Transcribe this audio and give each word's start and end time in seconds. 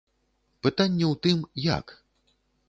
Пытанне 0.65 1.05
ў 1.11 1.13
тым, 1.27 1.45
як. 1.77 1.95